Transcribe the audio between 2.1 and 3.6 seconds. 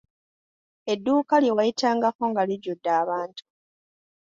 nga lijjudde abantu.